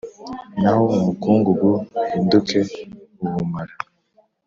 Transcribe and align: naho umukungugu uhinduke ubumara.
naho 0.61 0.83
umukungugu 0.95 1.69
uhinduke 2.03 2.59
ubumara. 3.25 3.73